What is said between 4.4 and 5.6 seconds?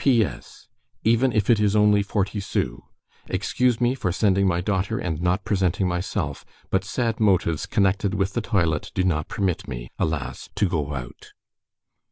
my daughter and not